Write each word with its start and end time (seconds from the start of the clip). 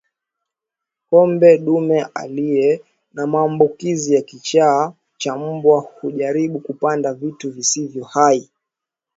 Ngombe 1.05 1.57
dume 1.65 2.05
aliye 2.13 2.81
na 3.13 3.27
maambukizi 3.27 4.15
ya 4.15 4.21
kichaa 4.21 4.93
cha 5.17 5.37
mbwa 5.37 5.79
hujaribu 5.79 6.59
kupanda 6.59 7.13
vitu 7.13 7.51
visivyo 7.51 8.03
hai 8.03 8.49